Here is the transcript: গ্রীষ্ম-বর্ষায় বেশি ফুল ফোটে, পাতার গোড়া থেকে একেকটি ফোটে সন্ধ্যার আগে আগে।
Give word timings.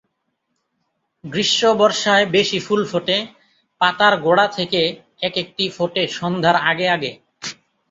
গ্রীষ্ম-বর্ষায় 1.23 2.25
বেশি 2.27 2.59
ফুল 2.59 2.81
ফোটে, 2.85 3.17
পাতার 3.81 4.13
গোড়া 4.17 4.47
থেকে 4.47 4.81
একেকটি 5.21 5.65
ফোটে 5.69 6.03
সন্ধ্যার 6.09 6.55
আগে 6.69 6.87
আগে। 6.89 7.11